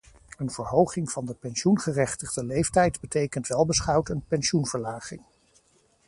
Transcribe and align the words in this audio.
Een 0.37 0.51
verhoging 0.51 1.11
van 1.11 1.25
de 1.25 1.33
pensioengerechtigde 1.33 2.45
leeftijd 2.45 2.99
betekent 2.99 3.47
welbeschouwd 3.47 4.09
een 4.09 4.25
pensioenverlaging. 4.27 5.21